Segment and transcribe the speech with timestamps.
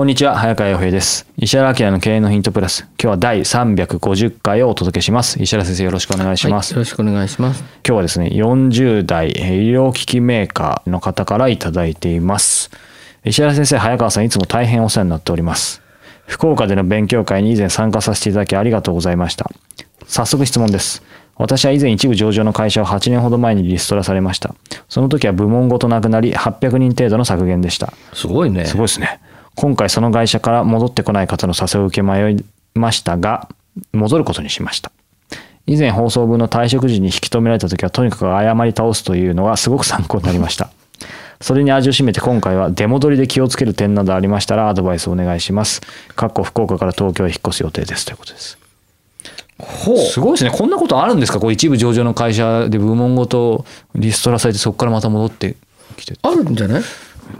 [0.00, 1.26] こんにちは、早川洋平です。
[1.36, 2.88] 石原明の経営のヒントプラス。
[2.98, 5.38] 今日は第350回をお届けします。
[5.42, 6.72] 石原先生、よろしくお願いします。
[6.72, 7.62] はい、よろしくお願いします。
[7.86, 9.32] 今日はですね、40代医
[9.72, 12.70] 療機器メーカーの方からいただいています。
[13.26, 15.82] 石原先生、早川さん、いつも大変お世話になっております。
[16.26, 19.50] 福岡での勉強会に以前参加させていただきありがとうございました。
[20.06, 21.02] 早速質問です。
[21.36, 24.54] 私は以前一部上場の会社を8年ほど前にリストラされました。
[24.88, 27.92] その時は部門ごとなくなり800人程度の削減でした。
[28.14, 28.64] すごいね。
[28.64, 29.20] すごいですね。
[29.60, 32.44] 今回その会社から戻ってこない方の誘いを受け迷い
[32.74, 33.46] ましたが、
[33.92, 34.90] 戻ることにしました。
[35.66, 40.70] 以前放送分の退職時に引き止められた時はとにかく謝り倒すというのがすごく参考になりました。
[41.42, 45.82] それに味を占めて今回は出戻りで気をつける点などありましたらアドバイスをお願いします。
[46.16, 48.56] かっこ福岡から東京へ引っ越す予定ですということです。
[49.58, 49.98] ほう。
[49.98, 50.50] すごいですね。
[50.50, 51.38] こんなことあるんですか？
[51.38, 55.56] こう一部上場の会社で部門ごとリストラされてそこからまた戻って
[55.98, 56.16] きて。
[56.22, 56.82] あるんじゃない？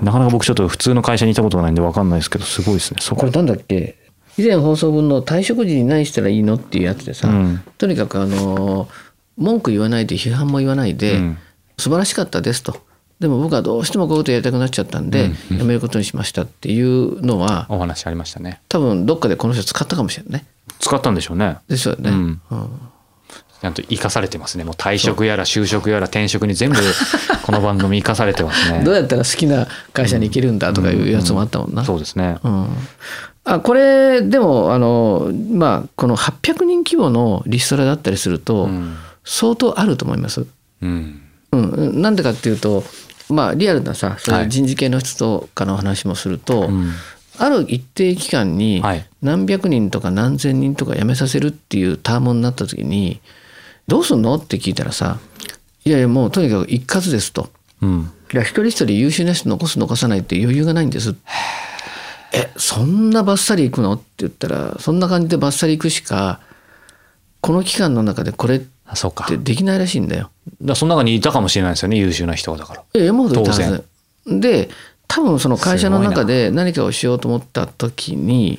[0.02, 2.98] なかなか僕ちょっと普通の会社にいたことがないんで分かんないですけど、すごいですね。
[3.00, 3.96] そここれなんだっけ？
[4.38, 7.62] 以前放送分の退職時に何したらいいのっていうやつでさ、うん。
[7.78, 8.88] とにかくあの
[9.36, 11.38] 文句言わないで批判も言わないで、うん。
[11.78, 12.80] 素晴らしかったですと。
[13.18, 18.62] でも僕はどうしてもこういうことやりたくなっちゃったんで、やめることにしましたっていうのはお話ありましたね。
[18.68, 20.46] 多分どっかでこの人使ったかもしれないね。
[20.78, 21.58] 使ったんでしょうね。
[21.68, 22.40] ですよね、うん。
[22.50, 22.70] うん
[23.60, 24.64] ちゃんと生かされてますね。
[24.64, 26.78] もう退職やら就職やら転職に全部
[27.42, 28.82] この番組生かされてますね。
[28.84, 32.38] どうやったら好きな会社に行けるんだとかいうやつもあったもんな、そうですね。
[32.42, 32.66] うん
[33.42, 40.46] あこれでもあのまあこの800人規模のリストラだったりすると、うん相当あると思います？
[40.80, 41.20] うん。
[41.52, 42.82] うん、なんでかっていうと
[43.28, 46.92] まあリアルなさそういう人事系の人とかの話もすると、うん
[47.38, 53.20] ある一定期間にはい何百人とか何千人とか辞めさせるっていうタームになった時に
[53.86, 54.34] どうすんの？
[54.36, 55.18] って聞いたらさ
[55.84, 57.50] いやいやもうとにかく一括ですと。
[57.82, 58.12] うん。
[58.32, 61.14] いや一人一人優秀な人残す残さないって余裕がないんです。
[62.32, 63.94] えそんなバッサリいくの？
[63.94, 66.40] って言ったらそんな感じでバッサリいくしか
[67.40, 68.60] この期間の中でこれっ。
[69.28, 70.32] てできないらしいんだよ。
[70.46, 71.96] だからその中にいたかもしれないですよね。
[71.96, 72.82] 優秀な人がだから。
[72.92, 73.56] え山ほどいたは
[74.24, 74.68] 当ずで
[75.06, 78.58] 多分その会社の中で何かをしようと思った時に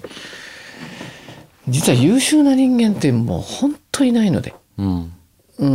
[1.67, 4.53] 実は優秀な人間ってもう本当いないので。
[4.81, 5.13] うん。
[5.59, 5.65] う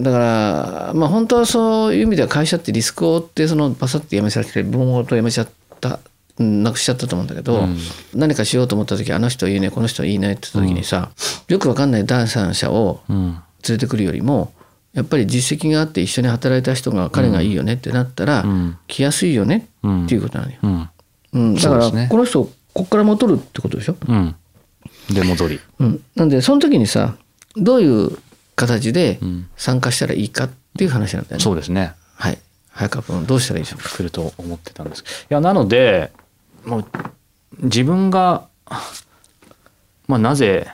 [0.00, 5.48] ん、だからまあ本当はそういう意味では会社ってリスクを負ってそのバサッて辞めさせて部門ごと辞めちゃっ
[5.80, 5.98] た
[6.38, 7.78] うんなくしちゃったと思うんだけど、うん
[8.14, 11.10] 何かしようと思った時あの人いいねこの人いいねって時にさ、
[11.48, 13.38] よくわかんない第三者をうん。
[13.68, 14.54] 連れてくるよりも
[14.94, 20.58] やっぱり実績があって一緒に働いた人が彼がいいよねってなったら、ん来やすいよねうんっていうことなのよ。
[20.62, 20.88] うん。
[21.32, 23.96] うん、だからこの人ここから戻るってことでしょ？
[24.08, 24.34] うん。
[25.10, 25.60] で、戻り。
[25.78, 27.16] うん、なんでその時にさ
[27.56, 28.18] どういう
[28.60, 31.42] 形でん参加したらいいかっていう話なんだよね。
[31.42, 31.94] そうですね。
[32.14, 32.38] はい。
[32.72, 33.88] 早川君どうしたらいいでしょうか？
[33.90, 36.12] 来ると思ってたんですいやなので
[36.64, 36.84] もう
[37.62, 38.46] 自分が
[40.06, 40.66] まあなぜ、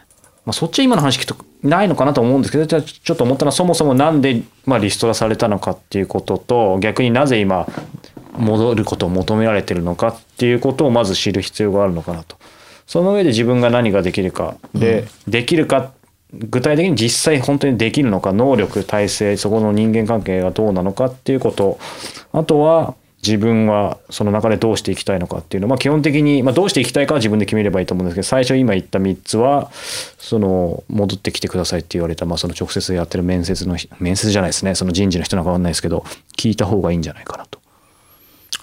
[0.44, 7.66] まあ、そっちは今の話聞くとないのかなと思うんですけどじゃあちょっと思ったのはそもそもなんで、まあ、リストラされたのかっていうことと逆になぜ今
[8.36, 12.36] 戻ることを求められてるのかっていうことをまず知る必要があるのかなと。
[12.86, 15.91] その上で自分が何ができるかで、できるか
[16.33, 21.78] 具体的に実際本当にできるのか能力体制そこの人間関係がどうなのかっていうこと。
[22.33, 22.95] あとは
[23.27, 25.67] 自分はその中でどうしていきたいのかっていうの。
[25.67, 34.75] は、まあ、基本的に、まあ、どうしていきたいかは自分で決めればいいと思うんですけど最初今言った3つはその戻ってきてくださいって言われた、まあ、その直接やってる面接の面接じゃないですね。
[34.75, 36.05] その人事の人なんかわかんないですけど
[36.37, 37.59] 聞いた方がいいんじゃないかなと。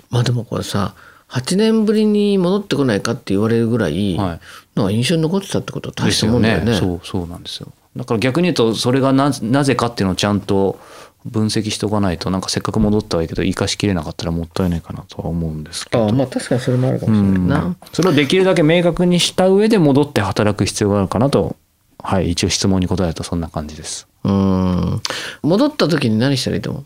[0.09, 0.95] まあでもこれさ
[1.33, 4.39] 8年ぶりに戻ってこないかって言われるぐらい、はい。
[4.75, 6.65] なんか印象に残ってたってことは大したもんだよね。
[6.65, 7.71] ですそうそうなんですよ。
[7.97, 10.79] だから逆に言うとそれがななぜかっていうのをちゃんと
[11.25, 16.05] 分析しておかないとなんかせっかく戻ったはいいけど生かしきれなかったらもったいないかなとは思うんですけど。
[16.05, 17.75] ああまあ確かにそれもあるかもしれないな。
[17.91, 21.55] それをできるだけ明確にした上で戻って働く必要があるかなと
[21.97, 24.07] はい一応質問に答えるとそんな感じです。
[24.23, 25.01] うん。
[25.41, 26.83] 戻った時に何したらいいと思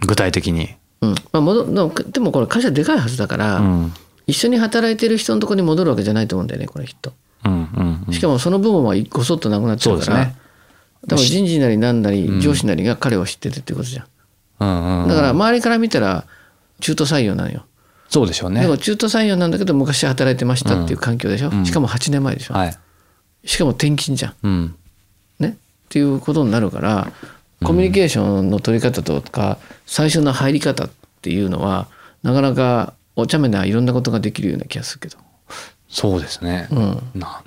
[0.00, 1.14] 具体的にう、うん。
[1.32, 3.92] まあ、戻でもこれ会社でかいはずだから、うん。
[4.26, 7.12] 一緒に働いてる人のところに戻るわけじゃないと思うんだよねこれきっと。
[7.44, 8.14] うんうんうん。
[8.14, 10.36] しかもその部分はごそっとなくなっちゃうからそうですね。
[11.08, 14.06] 多分人事なり何なり上司なりが彼を知っててってことじゃん。
[14.60, 16.24] うんうんだから周りから見たら
[16.80, 17.64] 中途採用なのよ。
[18.08, 18.60] そうでしょうね。
[18.60, 22.78] でも中途採用なんだけど昔働いてましたっていう環境でしょ、しかも8年前でしょ、はい。
[23.44, 24.34] しかも転勤じゃん。
[24.42, 24.74] うん。
[25.40, 25.48] ね？
[25.48, 27.10] っていうことになるから
[27.64, 31.88] コミュニケーションの取り方とか最初の入り方っていうのは
[32.22, 35.18] なかなかお茶目ないろんなことができるような気がするけど。
[35.88, 36.78] そうですね、うん。
[37.14, 37.44] なん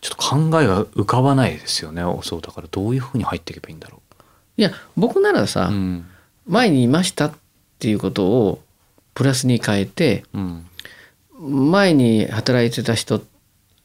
[0.00, 2.68] ちょっと考えが浮かばないですよねそうだから。
[2.70, 4.02] どういうふうに入っていけばいいんだろ
[4.56, 6.06] いや僕ならさ、ううん。
[6.46, 7.32] 前にいましたっ
[7.78, 8.62] ていうことを
[9.14, 10.66] プラスに変えてうん。
[11.70, 13.22] 前に働いてた人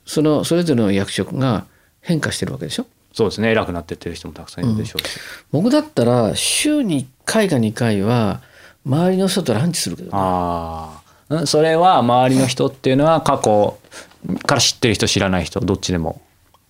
[0.05, 1.65] そのそれぞれの役職が
[2.01, 3.51] 変化してるわけでしょそうですね。
[3.51, 5.19] 偉くなってってる人もたくさんいるでしょうし、
[5.51, 8.41] 僕だったら週に1回か2回は
[8.85, 10.13] 周りの人とランチするけどね。
[10.15, 13.77] ああうんそれは周りの人っていうのは過去
[14.45, 16.21] から知ってる人知らない人どっちでも。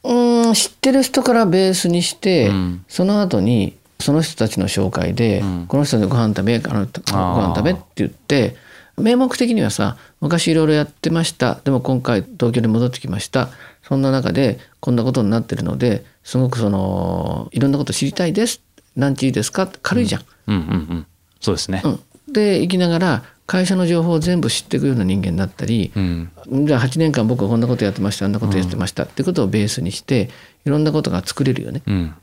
[0.04, 2.86] うーん知ってる人からベースにして、うん。
[2.88, 5.66] その後にその人たちの紹介で、うん。
[5.68, 8.56] この人でご飯食べあのご飯食べって言って
[9.00, 11.60] 名目的にはさ昔いろいろやってました。
[11.64, 13.50] でも今回東京に戻ってきました。
[13.84, 18.62] そんな中でこんなことになってるのですごくそのいろんなこと知りたいです。
[18.96, 19.64] ランチいいですか？
[19.64, 20.22] って軽いじゃん。
[20.48, 20.56] うん。
[20.56, 21.06] うんうん
[21.40, 21.82] そうですね。
[21.84, 22.00] うん。
[22.32, 26.32] で行きながら会社の情報を全部知っていくような人間になったり、うん。
[26.66, 30.30] じゃあ8年間僕はこんなことやってましたあんなことやってました、ってことをベースにして
[30.66, 31.82] いろんなことが作れるよね。
[31.88, 32.14] うん。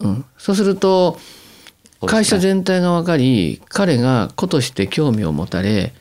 [0.00, 1.18] うん、そうすると
[2.06, 5.94] 会社全体が分かり、彼が子として興味を持たれ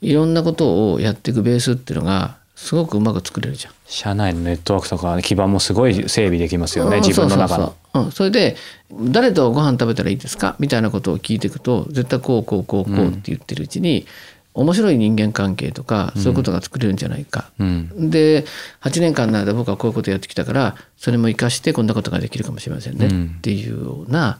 [0.00, 3.72] いろんなことをやっていくベースっていうのがすごくうまく作れるじゃん。
[3.86, 8.56] 社内のネットワークとか基盤もすごい整備できますよねうん自分の中のそうん、それで
[8.92, 14.06] 誰とご飯食べたらいいですかみたいなことを聞いていくと絶対こうこうこうこうって言ってるうちに、
[14.52, 17.50] 面白い人間関係とかそういうことが作れるんじゃないか。
[17.58, 18.10] うん。
[18.10, 18.44] で
[18.80, 23.34] 8年間の間僕はこういうことやってきたからそれも生かしてこんなことができるかもしれませんね、うん。
[23.38, 24.38] っていうような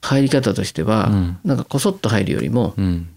[0.00, 1.38] 入り方としては、うん。
[1.44, 3.08] なんかこそっと入るよりも、うん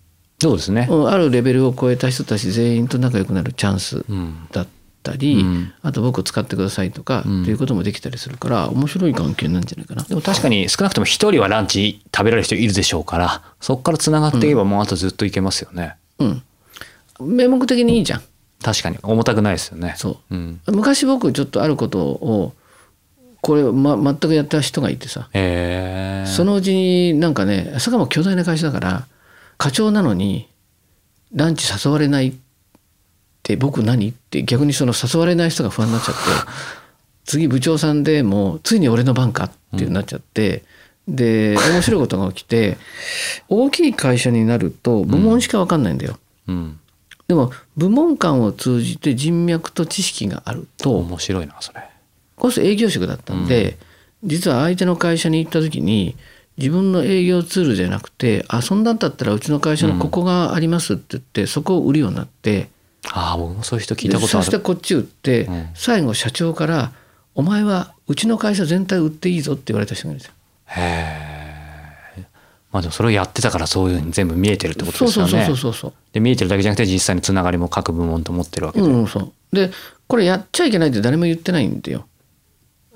[0.41, 0.87] そうですね。
[0.89, 4.47] うんあるレベルを超えた人たち全員と仲良くなるチャンスうん。
[4.51, 4.67] だっ
[5.03, 5.71] たり、うん。
[5.83, 7.41] あと僕を使ってくださいとか、うん。
[7.43, 10.01] っていうこともできたりするから面白い関係なんじゃないかな。
[10.01, 16.43] でも確かに少なくとも一人はランチ食べられる人いるでしょうからそこからつながっていけばもうあとずっといけますよね、うん、
[17.19, 18.21] 名目的にいいじゃん。
[18.63, 18.97] 確かに。
[19.03, 19.93] 重たくないですよね。
[19.97, 20.35] そう。
[20.35, 22.53] うん、昔僕ちょっとあることを
[23.41, 25.29] これ、ま、全くやった人がいてさ。
[25.33, 29.07] へえそのうちになんかねしかも巨大な会社だから
[29.61, 30.49] 課長なのに
[31.35, 32.33] ランチ誘われないっ
[33.43, 34.09] て僕何？
[34.09, 36.21] って逆にその誘われない人が不安になっちゃって
[37.25, 40.63] 次部長さんでもうついに俺の番かってなっちゃって、
[41.07, 42.79] で面白いことが起きて
[43.49, 46.17] 大きい会社になると部門しか分かんないんだよ。
[46.47, 46.79] うん。
[47.27, 51.81] でも部門間を通じて人脈と知識があると面白いなそれ。
[52.35, 53.77] これ営業職だったんで、
[54.23, 56.15] 実は相手の会社に行った時に
[56.61, 62.69] 自分の営業ツールじゃなくてあそんなんだったらうちの会社のここがありますって言って、そこを売るようになって
[63.09, 64.45] ああ僕もそういう人聞いでたことある。
[64.45, 65.69] そしてこっち売って、うん。
[65.73, 66.91] 最後社長から
[67.33, 70.33] 「お前はうちの会社全体売っていいぞ」って言われた人がいるんですよ。
[70.67, 71.41] へ
[72.19, 72.27] え
[72.71, 75.93] まあでもそれをやってたからそういうふうに全部見えてるってことそうそうですよねそうそうそう。
[76.13, 79.55] で見えてるだけじゃなくて実際につながりも各部門と持ってるわけで、うん、そう。
[79.55, 79.71] で
[80.07, 82.05] これやっちゃいけないって誰も言ってないんだよ。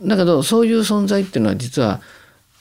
[0.01, 2.01] だけどそういう存在っていうのは実は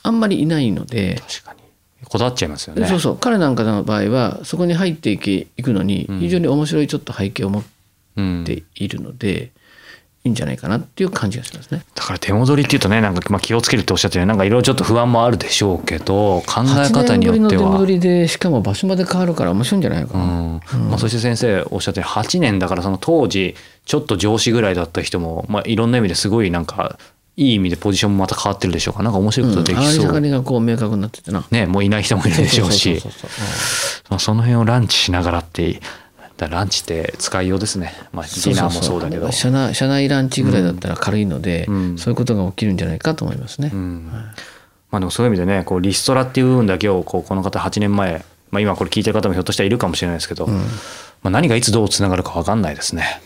[0.05, 1.61] あんまりいないので、確かに。
[2.05, 2.87] こだわっちゃいますよね。
[2.87, 3.19] そうそう。
[3.19, 7.65] 彼なんかの場合はそこに入っていけいくのに非常に面白いちょっと背景を持っ
[8.17, 9.51] うん、ているので、
[10.23, 11.85] いいんじゃないかなっていう感じがしますね。
[11.95, 17.63] だから手戻りっていうとねなんかまあ気をつけるっておっしゃってるようになんかいろいろちょっと不安もあるでしょうけど考え方によ8年ぶりのっては。
[17.63, 20.25] 出戻りでしかも場所まで変わるから面白いんじゃないのかな。
[20.25, 20.61] うん。
[20.89, 26.99] まあ、そして先生おっしゃってる8年だからその当時ちょっと上司ぐらいだった人も、まあ、いろんな意味ですごいなんか
[27.37, 29.01] いい意味でポジションもまた変わってるでしょうか。
[29.01, 31.45] らなんか面白いことできそう、下がりがこう明確になっててな。
[31.51, 33.03] ねもういない人もいるでしょうし。
[34.19, 35.81] その辺をランチしながらって
[36.37, 39.31] だランチって使いようですね、まあ、ディナーもそうだけど。
[39.33, 41.99] 社内社内ランチぐらいだったら軽いので、うん。
[41.99, 43.71] そういうことが起きるんじゃないかと思いますね。
[43.73, 44.11] うん。
[44.91, 48.25] まあでもそういう意味でねこうリストラっていう部分だけをこうこの方8年前
[48.55, 50.61] まあ、今これ聞いてる方もひょっとしたらいるかもしれないですけど、ま
[51.25, 53.21] あ、何がいつどうつながるか分かんないですね。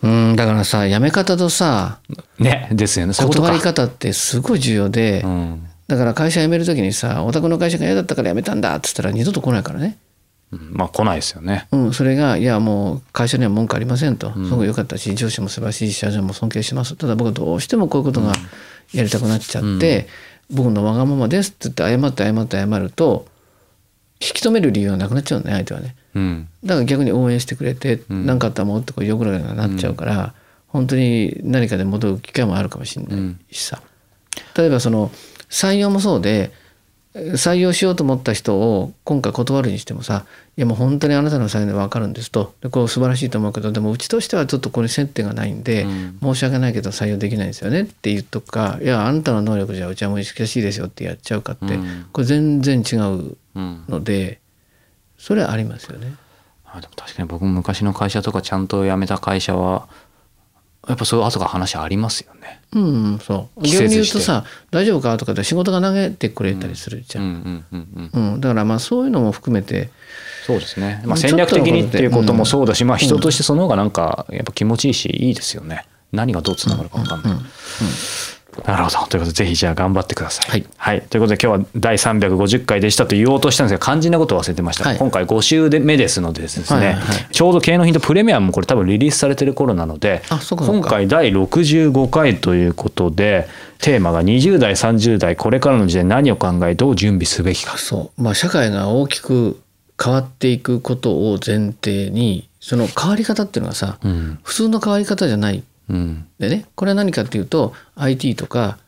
[0.00, 0.36] うん。
[0.36, 1.98] だからさ辞め方とさ
[2.40, 3.14] ねですよね。
[3.14, 5.66] 断り方ってすごい重要で、うん。
[5.86, 9.98] だから会社辞める時にさお宅の会社が嫌だったから辞めたんだっつったら二度と来ないからね。
[10.52, 10.70] うん。
[10.72, 11.68] まあ来ないですよね。
[11.70, 16.96] うん、それがいやもう会社には文句ありませんと、すごく良かったし上司も素晴らしいし社長も尊敬します。
[16.96, 18.32] ただ僕はどうしてもこういうことが
[18.92, 20.08] やりたくなっちゃって、
[20.50, 23.26] 僕のわがままですって言って謝って謝って謝ると
[24.20, 25.96] 引き止める理由がなくなっちゃうのね相手はね。
[26.14, 26.48] うん。
[26.64, 28.26] だから逆に応援してくれてん。
[28.26, 30.34] 何、かあったらもってこうよぐらいになっちゃうから、
[30.72, 33.82] 本当に何かで戻る機会もあるかもしれないしさ、
[34.56, 35.10] 例えばその
[35.48, 36.52] 採用もそうで
[37.12, 46.18] 採用しようと思った人を今回断るにしてもさ「いやもう本当にあなたの才能分かるんです」と「でこう素晴らしいと思うけどでもうちとしてはちょっとこれ接点がないんで、うん。
[46.22, 52.06] 申し訳ないけど採用できないんですよね」って言っとくか「いやあなたの能力じゃうちは難しいですよ」ってやっちゃうかって、うん。
[52.12, 53.84] これ全然違ううん。
[53.88, 54.38] ので
[55.18, 56.14] それはありますよね。
[56.64, 59.88] あでも確かに僕も昔の会社とかちゃんと辞めた会社は
[60.88, 62.60] やっぱそういう後から話ありますよね。
[62.72, 63.62] うん、そう。
[63.62, 67.20] 逆に言うとさ、大丈夫かとかで仕事が投げてくれたりするじゃ。
[67.20, 68.32] うんんうんうんうん。
[68.34, 69.90] うん、だからまあそういうのも含めて、
[70.46, 72.98] そうですね、まあ、戦略的にっていうこともそうだし、まあ、うん。
[72.98, 75.84] 人としてその方がなんかやっぱ気持ちいいしいいですよね。
[76.12, 77.32] 何がどうつながるか分かんない、
[78.66, 79.06] なるほど。
[79.06, 81.02] ということでぜひじゃあ頑張ってください、はい。
[81.02, 84.98] ということで今日は第350回でしたと言おうとしたんですが肝心なことを忘れてました、はい。
[84.98, 87.28] 今回5週目ですのでですね、はいはいはい。
[87.30, 90.80] ちょうど経営のヒントプレミアムもこれ多分リリースされてる頃なのであそうかそうか。
[90.80, 97.78] 今回第65回ということでテーマが20代30代これからの時代何を考えどう準備すべきか。
[97.78, 98.22] そう。
[98.22, 99.60] まあ社会が大きく
[100.02, 104.38] 変わっていくことを前提に、その変わり方っていうのはさ、うん。
[104.42, 105.62] 普通の変わり方じゃない。
[105.90, 106.26] うん。
[106.38, 108.78] でね、これは何かっていうと、IT とか、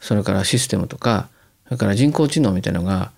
[0.00, 1.28] それからシステムとか、
[1.66, 3.10] それから人工知能みたいなのが、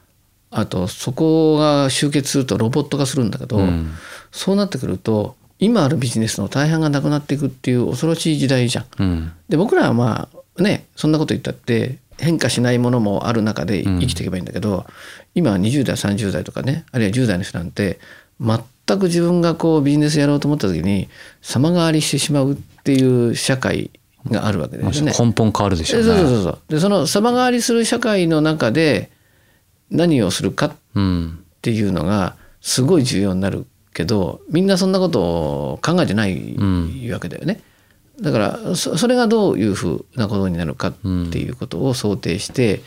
[0.50, 3.92] あとそこが集結するとロボット化するんだけど、うん。
[4.32, 8.85] そうなってくると今あるビジネスの大半がなくなっていくっていう恐ろしい時代じゃん。
[8.99, 9.32] うん。
[9.49, 10.28] で僕らはま
[10.59, 14.87] あねそんなこと言ったって変化しないものもある中で生きていけばいいんだけど、
[15.35, 18.00] 今20代30代とかねあるいは10代の人なんて
[18.40, 21.09] 全く自分がこうビジネスやろうと思った時に
[21.42, 23.90] 様変わりしてしまうっていう社会
[24.28, 25.12] があるわけですよね。
[25.18, 26.20] 根本変わるでしょそううね。
[26.20, 29.10] そうそうそうでその様変わりする社会の中で
[29.90, 36.56] 何をするかっうんていうのがすごい重要になるけどみんなそんなことを考えてない
[37.10, 37.60] わけだよね。
[38.20, 42.82] だからそそれがどういうふうなことになるかっていうことを想定して、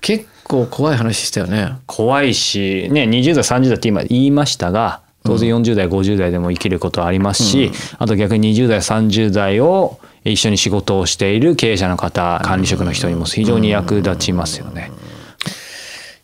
[0.00, 1.72] 結構怖い話したよね。
[1.86, 14.90] 怖いし、ね、20代30代って今言いましたが当然40代50代でも生きることはありますし、あと逆に20代30代を一緒に仕事をしている経営者の方管理職の人にも非常に役立ちますよね。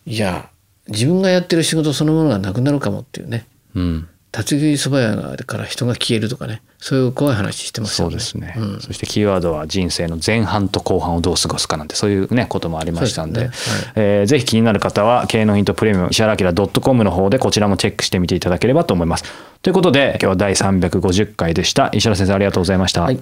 [0.07, 0.49] いや
[0.89, 3.47] 自分がやってる仕事そのものがなくなるかもっていうね。
[3.75, 6.63] うん立ち食いそば屋から人が消えるとかね。
[6.79, 8.13] そういう怖い話してますよね。
[8.13, 8.81] そうですね、うん。
[8.81, 13.41] そしてキーワードは人生の前半と後半をどう過ごすかなんてそういうねこともありましたんで。
[13.41, 13.93] そうですね。
[13.95, 19.25] えーぜひ気になる方は経営のヒントプレミアム石原明 .com の方でこちらもチェックしてみていただければと思います。
[19.61, 21.91] ということで今日は第350回でした。
[21.93, 23.21] 石原先生ありがとうございました、はい。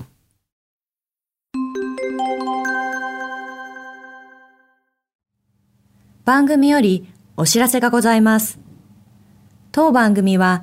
[6.24, 8.60] 番組よりお知らせがございます。
[9.72, 10.62] 当番組は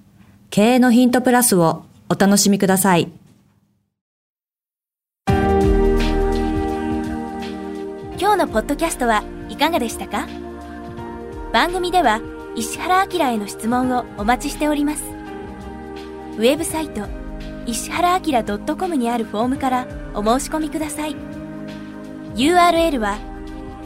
[0.51, 3.09] 経営のヒントプラスをお楽しみください。
[8.19, 10.27] 今日のポッドキャストはいかがでしたか？
[11.53, 12.19] 番組では
[12.57, 15.03] 石原明への質問をお待ちしております。
[16.37, 17.07] ウェブサイト
[17.65, 18.43] 石原明
[18.75, 21.15] .com にあるフォームからお申し込みください。
[22.35, 23.17] URL は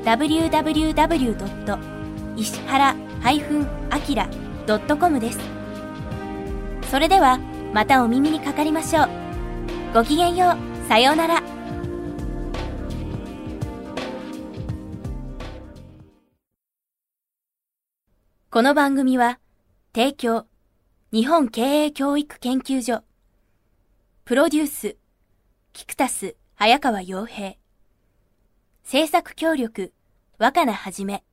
[0.06, 1.78] www.
[2.38, 5.40] 石原 -akira.com です。
[6.90, 7.40] それでは
[7.74, 9.10] またお耳にかかりましょう。
[9.94, 10.88] ごきげんよう。
[10.88, 11.42] さようなら。
[18.52, 19.40] この番組は
[19.94, 20.46] 提供、
[21.16, 23.02] 日本経営教育研究所。
[24.26, 24.98] プロデュース、
[25.72, 27.54] キクタス、早川洋平。
[28.84, 29.94] 制作協力、
[30.40, 31.24] 若菜はじめ。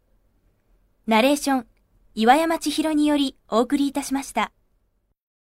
[1.09, 1.67] ナレーション、
[2.15, 4.53] 岩山千尋によりお送りいたしました。